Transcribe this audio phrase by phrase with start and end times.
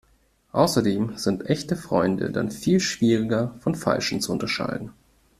[0.51, 4.93] Außerdem sind echte Freunde dann viel schwieriger von falschen zu unterscheiden.